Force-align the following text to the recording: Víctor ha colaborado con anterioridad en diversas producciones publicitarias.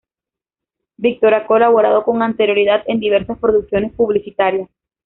Víctor 0.97 1.35
ha 1.35 1.45
colaborado 1.45 2.03
con 2.03 2.23
anterioridad 2.23 2.81
en 2.87 2.99
diversas 2.99 3.37
producciones 3.37 3.93
publicitarias. 3.93 4.67